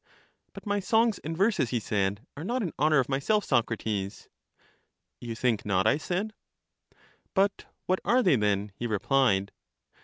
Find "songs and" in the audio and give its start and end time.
0.79-1.37